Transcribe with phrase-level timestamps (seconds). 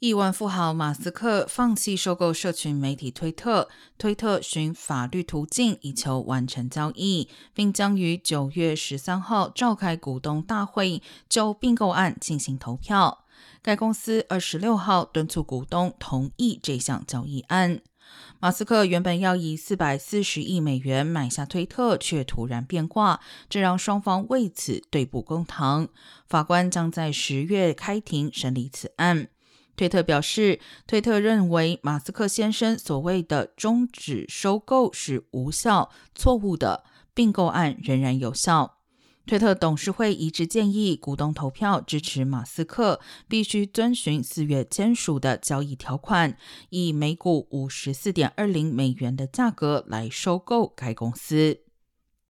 [0.00, 3.68] 亿万富豪马斯克放弃收购社群媒体推特，
[3.98, 13.26] 推特寻法律途径以求完成交易，并将于九月十三号召开股东大会就并购案进行投票。
[13.60, 17.82] 该公司二十六号敦促股东同意这项交易案。
[18.38, 23.20] 马斯克原本要以四百四十亿美元买下推特，却突然变卦，
[23.50, 25.88] 这让双方为此对簿公堂。
[26.26, 29.28] 法官将在十月开庭审理此案。
[29.80, 38.76] 推特表示，推特认为马斯克先生所谓的终止收购是无效、错误的，并购案仍然有效。
[39.24, 46.36] 推特董事会一致建议股东投票支持马斯克，必须遵循四月签署的交易条款，
[46.68, 51.69] 以每股五十四点二零美元的价格来收购该公司。